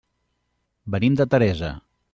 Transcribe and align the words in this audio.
Venim 0.97 1.21
de 1.21 1.29
Teresa. 1.35 1.75